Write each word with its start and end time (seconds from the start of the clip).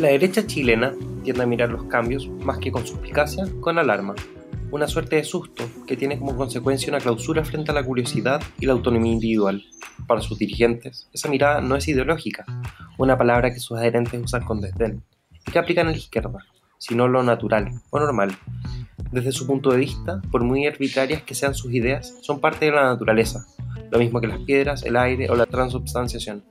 La 0.00 0.08
derecha 0.08 0.44
chilena 0.46 0.92
tiende 1.22 1.42
a 1.42 1.46
mirar 1.46 1.70
los 1.70 1.84
cambios, 1.84 2.28
más 2.28 2.58
que 2.58 2.72
con 2.72 2.84
suspicacia, 2.84 3.44
con 3.60 3.78
alarma. 3.78 4.14
Una 4.72 4.88
suerte 4.88 5.14
de 5.14 5.22
susto 5.22 5.64
que 5.86 5.96
tiene 5.96 6.18
como 6.18 6.36
consecuencia 6.36 6.90
una 6.90 6.98
clausura 6.98 7.44
frente 7.44 7.70
a 7.70 7.74
la 7.74 7.84
curiosidad 7.84 8.42
y 8.58 8.66
la 8.66 8.72
autonomía 8.72 9.12
individual. 9.12 9.62
Para 10.08 10.20
sus 10.20 10.36
dirigentes, 10.36 11.08
esa 11.12 11.28
mirada 11.28 11.60
no 11.60 11.76
es 11.76 11.86
ideológica, 11.86 12.44
una 12.98 13.16
palabra 13.16 13.52
que 13.52 13.60
sus 13.60 13.78
adherentes 13.78 14.20
usan 14.20 14.44
con 14.44 14.60
desdén 14.60 15.04
y 15.46 15.52
que 15.52 15.58
aplican 15.60 15.86
a 15.86 15.90
la 15.92 15.96
izquierda, 15.96 16.44
sino 16.78 17.06
lo 17.06 17.22
natural 17.22 17.80
o 17.90 18.00
normal. 18.00 18.36
Desde 19.12 19.32
su 19.32 19.46
punto 19.46 19.70
de 19.70 19.78
vista, 19.78 20.20
por 20.30 20.42
muy 20.42 20.66
arbitrarias 20.66 21.22
que 21.22 21.34
sean 21.34 21.54
sus 21.54 21.72
ideas, 21.72 22.18
son 22.22 22.40
parte 22.40 22.66
de 22.66 22.72
la 22.72 22.84
naturaleza, 22.84 23.46
lo 23.90 23.98
mismo 23.98 24.20
que 24.20 24.26
las 24.26 24.40
piedras, 24.40 24.82
el 24.84 24.96
aire 24.96 25.30
o 25.30 25.36
la 25.36 25.46
transubstanciación. 25.46 26.42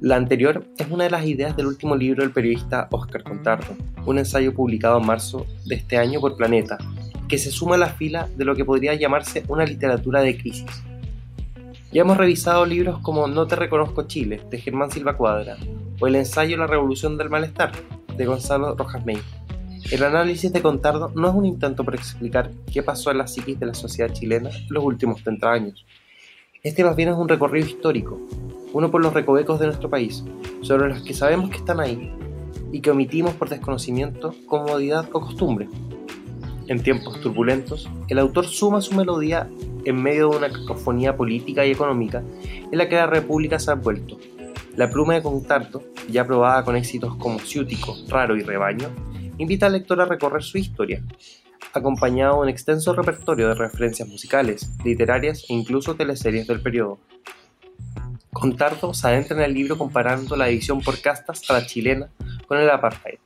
La 0.00 0.16
anterior 0.16 0.64
es 0.78 0.88
una 0.90 1.04
de 1.04 1.10
las 1.10 1.26
ideas 1.26 1.56
del 1.56 1.66
último 1.66 1.96
libro 1.96 2.22
del 2.22 2.32
periodista 2.32 2.88
Oscar 2.90 3.22
Contardo, 3.22 3.76
un 4.06 4.18
ensayo 4.18 4.54
publicado 4.54 4.98
en 4.98 5.06
marzo 5.06 5.46
de 5.66 5.74
este 5.74 5.98
año 5.98 6.20
por 6.20 6.36
Planeta, 6.36 6.78
que 7.28 7.36
se 7.36 7.50
suma 7.50 7.74
a 7.74 7.78
la 7.78 7.88
fila 7.88 8.28
de 8.36 8.44
lo 8.44 8.54
que 8.54 8.64
podría 8.64 8.94
llamarse 8.94 9.44
una 9.48 9.64
literatura 9.64 10.20
de 10.20 10.38
crisis. 10.38 10.84
Ya 11.92 12.02
hemos 12.02 12.16
revisado 12.16 12.64
libros 12.64 13.00
como 13.00 13.26
No 13.26 13.46
te 13.46 13.56
reconozco 13.56 14.06
Chile, 14.06 14.40
de 14.50 14.58
Germán 14.58 14.90
Silva 14.90 15.16
Cuadra, 15.16 15.56
o 16.00 16.06
el 16.06 16.14
ensayo 16.14 16.56
La 16.56 16.66
revolución 16.66 17.18
del 17.18 17.28
malestar, 17.28 17.72
de 18.16 18.24
Gonzalo 18.24 18.74
Rojas 18.74 19.04
May. 19.04 19.18
El 19.90 20.04
análisis 20.04 20.52
de 20.52 20.60
Contardo 20.60 21.10
no 21.14 21.30
es 21.30 21.34
un 21.34 21.46
intento 21.46 21.82
por 21.82 21.94
explicar 21.94 22.50
qué 22.70 22.82
pasó 22.82 23.10
en 23.10 23.16
la 23.16 23.26
psiquis 23.26 23.58
de 23.58 23.64
la 23.64 23.72
sociedad 23.72 24.12
chilena 24.12 24.50
en 24.50 24.66
los 24.68 24.84
últimos 24.84 25.22
30 25.22 25.50
años. 25.50 25.86
Este 26.62 26.84
más 26.84 26.94
bien 26.94 27.08
es 27.08 27.16
un 27.16 27.26
recorrido 27.26 27.66
histórico, 27.66 28.20
uno 28.74 28.90
por 28.90 29.02
los 29.02 29.14
recovecos 29.14 29.58
de 29.58 29.64
nuestro 29.64 29.88
país, 29.88 30.22
sobre 30.60 30.90
los 30.90 31.02
que 31.02 31.14
sabemos 31.14 31.48
que 31.48 31.56
están 31.56 31.80
ahí 31.80 32.12
y 32.70 32.82
que 32.82 32.90
omitimos 32.90 33.32
por 33.32 33.48
desconocimiento, 33.48 34.34
comodidad 34.44 35.08
o 35.10 35.22
costumbre. 35.22 35.70
En 36.66 36.82
tiempos 36.82 37.18
turbulentos, 37.22 37.88
el 38.08 38.18
autor 38.18 38.46
suma 38.46 38.82
su 38.82 38.94
melodía 38.94 39.48
en 39.86 40.02
medio 40.02 40.28
de 40.28 40.36
una 40.36 40.50
cacofonía 40.50 41.16
política 41.16 41.64
y 41.64 41.70
económica 41.70 42.22
en 42.70 42.76
la 42.76 42.90
que 42.90 42.96
la 42.96 43.06
República 43.06 43.58
se 43.58 43.70
ha 43.70 43.74
vuelto. 43.74 44.18
La 44.76 44.90
pluma 44.90 45.14
de 45.14 45.22
Contarto, 45.22 45.82
ya 46.10 46.26
probada 46.26 46.62
con 46.62 46.76
éxitos 46.76 47.16
como 47.16 47.38
Ciútico, 47.38 47.96
Raro 48.08 48.36
y 48.36 48.42
Rebaño, 48.42 48.90
invita 49.38 49.66
al 49.66 49.72
lector 49.72 50.00
a 50.00 50.04
recorrer 50.04 50.42
su 50.42 50.58
historia, 50.58 51.02
acompañado 51.72 52.36
de 52.36 52.40
un 52.42 52.48
extenso 52.48 52.92
repertorio 52.92 53.48
de 53.48 53.54
referencias 53.54 54.08
musicales, 54.08 54.70
literarias 54.84 55.44
e 55.48 55.54
incluso 55.54 55.94
teleseries 55.94 56.46
del 56.46 56.60
periodo. 56.60 56.98
Contardo 58.32 58.92
se 58.94 59.08
adentra 59.08 59.36
en 59.36 59.42
el 59.42 59.54
libro 59.54 59.78
comparando 59.78 60.36
la 60.36 60.46
división 60.46 60.80
por 60.80 61.00
castas 61.00 61.42
a 61.48 61.54
la 61.54 61.66
chilena 61.66 62.08
con 62.46 62.58
el 62.58 62.70
apartheid, 62.70 63.18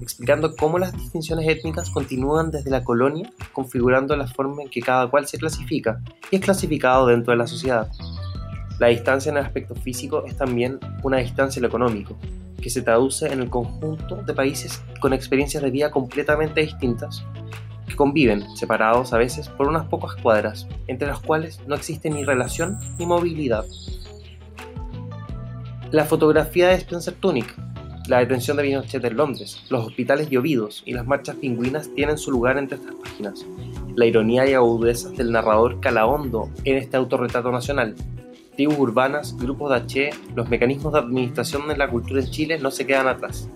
explicando 0.00 0.54
cómo 0.56 0.78
las 0.78 0.92
distinciones 0.92 1.48
étnicas 1.48 1.90
continúan 1.90 2.50
desde 2.50 2.70
la 2.70 2.84
colonia, 2.84 3.30
configurando 3.52 4.16
la 4.16 4.26
forma 4.26 4.62
en 4.62 4.68
que 4.68 4.80
cada 4.80 5.08
cual 5.08 5.26
se 5.26 5.38
clasifica 5.38 6.00
y 6.30 6.36
es 6.36 6.42
clasificado 6.42 7.06
dentro 7.06 7.32
de 7.32 7.38
la 7.38 7.46
sociedad. 7.46 7.90
La 8.78 8.88
distancia 8.88 9.30
en 9.30 9.38
el 9.38 9.44
aspecto 9.44 9.74
físico 9.74 10.24
es 10.26 10.36
también 10.36 10.78
una 11.02 11.18
distancia 11.18 11.58
en 11.58 11.62
lo 11.62 11.68
económico, 11.68 12.16
que 12.64 12.70
se 12.70 12.80
traduce 12.80 13.30
en 13.30 13.42
el 13.42 13.50
conjunto 13.50 14.22
de 14.22 14.32
países 14.32 14.82
con 14.98 15.12
experiencias 15.12 15.62
de 15.62 15.70
vida 15.70 15.90
completamente 15.90 16.62
distintas, 16.62 17.22
que 17.86 17.94
conviven, 17.94 18.56
separados 18.56 19.12
a 19.12 19.18
veces 19.18 19.50
por 19.50 19.68
unas 19.68 19.84
pocas 19.84 20.14
cuadras, 20.22 20.66
entre 20.86 21.06
las 21.06 21.20
cuales 21.20 21.60
no 21.66 21.74
existe 21.74 22.08
ni 22.08 22.24
relación 22.24 22.78
ni 22.98 23.04
movilidad. 23.04 23.66
La 25.90 26.06
fotografía 26.06 26.68
de 26.68 26.76
Spencer 26.76 27.12
Tunick, 27.12 27.54
la 28.08 28.20
detención 28.20 28.56
de 28.56 28.62
Pinochet 28.62 29.04
en 29.04 29.16
Londres, 29.18 29.62
los 29.68 29.86
hospitales 29.86 30.30
llovidos 30.30 30.82
y 30.86 30.94
las 30.94 31.06
marchas 31.06 31.36
pingüinas 31.36 31.90
tienen 31.94 32.16
su 32.16 32.30
lugar 32.30 32.56
entre 32.56 32.78
estas 32.78 32.94
páginas. 32.94 33.44
La 33.94 34.06
ironía 34.06 34.48
y 34.48 34.54
agudeza 34.54 35.10
del 35.10 35.32
narrador 35.32 35.80
cala 35.80 36.06
hondo 36.06 36.48
en 36.64 36.78
este 36.78 36.96
autorretrato 36.96 37.52
nacional. 37.52 37.94
Tribus 38.56 38.78
urbanas, 38.78 39.36
grupos 39.36 39.70
de 39.88 40.14
los 40.34 40.48
mecanismos 40.48 40.92
de 40.92 41.00
administración 41.00 41.66
de 41.66 41.76
la 41.76 41.90
cultura 41.90 42.20
en 42.20 42.30
Chile 42.30 42.58
no 42.58 42.70
se 42.70 42.86
quedan 42.86 43.08
atrás. 43.08 43.48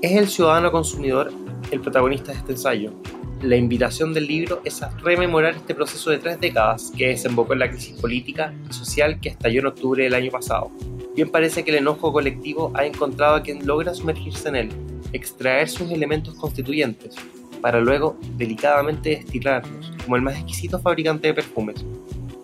Es 0.00 0.12
el 0.12 0.28
ciudadano 0.28 0.72
consumidor 0.72 1.32
el 1.70 1.80
protagonista 1.80 2.32
de 2.32 2.38
este 2.38 2.52
ensayo. 2.52 2.92
La 3.40 3.56
invitación 3.56 4.12
del 4.14 4.26
libro 4.26 4.60
es 4.64 4.82
a 4.82 4.90
rememorar 4.98 5.54
este 5.54 5.74
proceso 5.74 6.10
de 6.10 6.18
tres 6.18 6.40
décadas 6.40 6.92
que 6.96 7.08
desembocó 7.08 7.52
en 7.52 7.60
la 7.60 7.70
crisis 7.70 7.98
política 8.00 8.54
y 8.68 8.72
social 8.72 9.20
que 9.20 9.30
estalló 9.30 9.60
en 9.60 9.66
octubre 9.66 10.04
del 10.04 10.14
año 10.14 10.30
pasado. 10.30 10.70
Bien 11.14 11.30
parece 11.30 11.64
que 11.64 11.70
el 11.70 11.78
enojo 11.78 12.12
colectivo 12.12 12.70
ha 12.74 12.84
encontrado 12.84 13.36
a 13.36 13.42
quien 13.42 13.66
logra 13.66 13.94
sumergirse 13.94 14.48
en 14.48 14.56
él, 14.56 14.68
extraer 15.12 15.68
sus 15.68 15.90
elementos 15.90 16.34
constituyentes, 16.34 17.14
para 17.60 17.80
luego 17.80 18.16
delicadamente 18.36 19.16
destilarlos 19.16 19.92
como 20.04 20.16
el 20.16 20.22
más 20.22 20.36
exquisito 20.36 20.78
fabricante 20.78 21.28
de 21.28 21.34
perfumes, 21.34 21.84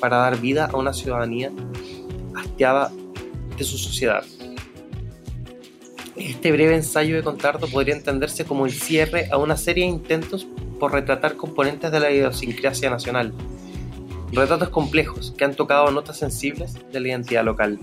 para 0.00 0.18
dar 0.18 0.40
vida 0.40 0.66
a 0.66 0.76
una 0.76 0.92
ciudadanía 0.92 1.50
hastiada 2.44 2.92
de 3.56 3.64
su 3.64 3.78
sociedad. 3.78 4.24
Este 6.16 6.52
breve 6.52 6.76
ensayo 6.76 7.16
de 7.16 7.22
Contardo 7.22 7.66
podría 7.66 7.94
entenderse 7.94 8.44
como 8.44 8.66
el 8.66 8.72
cierre 8.72 9.28
a 9.32 9.36
una 9.36 9.56
serie 9.56 9.84
de 9.84 9.90
intentos 9.90 10.46
por 10.78 10.92
retratar 10.92 11.36
componentes 11.36 11.90
de 11.90 12.00
la 12.00 12.10
idiosincrasia 12.10 12.90
nacional, 12.90 13.32
retratos 14.32 14.68
complejos 14.68 15.34
que 15.36 15.44
han 15.44 15.54
tocado 15.54 15.90
notas 15.90 16.18
sensibles 16.18 16.74
de 16.92 17.00
la 17.00 17.08
identidad 17.08 17.44
local 17.44 17.80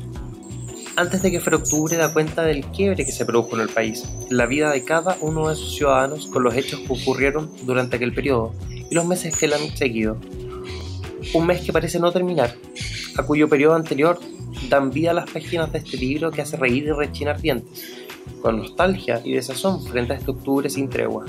antes 0.96 1.22
de 1.22 1.32
que 1.32 1.40
fuera 1.40 1.58
octubre 1.58 1.96
da 1.96 2.14
cuenta 2.14 2.44
del 2.44 2.66
quiebre 2.66 3.06
que 3.06 3.12
se 3.12 3.26
produjo 3.26 3.56
en 3.56 3.62
el 3.62 3.70
país, 3.70 4.04
en 4.30 4.38
la 4.38 4.46
vida 4.46 4.72
de 4.72 4.84
cada 4.84 5.18
uno 5.22 5.50
de 5.50 5.56
sus 5.56 5.76
ciudadanos 5.76 6.28
con 6.28 6.44
los 6.44 6.56
hechos 6.56 6.82
que 6.82 6.94
ocurrieron 6.94 7.52
durante 7.64 7.96
aquel 7.96 8.14
periodo 8.14 8.54
y 8.70 8.94
los 8.94 9.06
meses 9.06 9.38
que 9.38 9.48
le 9.48 9.56
han 9.56 9.76
seguido. 9.76 10.18
Un 11.34 11.48
mes 11.48 11.62
que 11.62 11.72
parece 11.72 12.00
no 12.00 12.12
terminar, 12.12 12.56
a 13.18 13.24
cuyo 13.24 13.48
periodo 13.48 13.76
anterior 13.76 14.20
dan 14.72 14.90
vida 14.90 15.14
las 15.14 15.30
páginas 15.30 15.72
de 15.72 15.80
este 15.80 15.98
libro 15.98 16.32
que 16.32 16.42
hace 16.42 16.58
reír 16.58 16.86
y 16.86 16.92
rechinar 16.92 17.40
dientes, 17.40 18.08
con 18.42 18.58
nostalgia 18.58 19.22
y 19.24 19.34
desazón 19.34 19.84
frente 19.86 20.14
a 20.14 20.16
este 20.16 20.32
octubre 20.32 20.70
sin 20.70 20.90
tregua. 20.90 21.26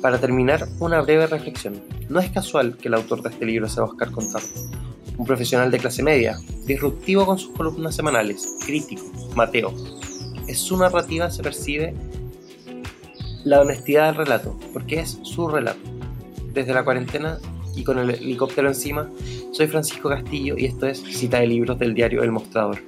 Para 0.00 0.18
terminar, 0.18 0.68
una 0.78 1.00
breve 1.00 1.26
reflexión. 1.26 1.82
No 2.08 2.20
es 2.20 2.30
casual 2.30 2.76
que 2.76 2.88
el 2.88 2.94
autor 2.94 3.22
de 3.22 3.30
este 3.30 3.46
libro 3.46 3.68
sea 3.68 3.84
Oscar 3.84 4.10
Contardo 4.10 4.48
un 5.16 5.26
profesional 5.26 5.70
de 5.70 5.78
clase 5.78 6.02
media, 6.02 6.38
disruptivo 6.64 7.26
con 7.26 7.38
sus 7.38 7.52
columnas 7.52 7.94
semanales, 7.94 8.56
crítico, 8.64 9.04
Mateo. 9.34 9.72
En 10.46 10.54
su 10.54 10.76
narrativa 10.76 11.30
se 11.30 11.42
percibe 11.42 11.94
la 13.44 13.60
honestidad 13.60 14.06
del 14.06 14.26
relato, 14.26 14.58
porque 14.72 15.00
es 15.00 15.18
su 15.22 15.48
relato. 15.48 15.80
Desde 16.52 16.74
la 16.74 16.84
cuarentena 16.84 17.38
y 17.74 17.84
con 17.84 17.98
el 17.98 18.10
helicóptero 18.10 18.68
encima, 18.68 19.08
soy 19.52 19.66
Francisco 19.66 20.08
Castillo 20.08 20.56
y 20.56 20.66
esto 20.66 20.86
es 20.86 20.98
Cita 20.98 21.40
de 21.40 21.46
Libros 21.46 21.78
del 21.78 21.94
diario 21.94 22.22
El 22.22 22.32
Mostrador. 22.32 22.78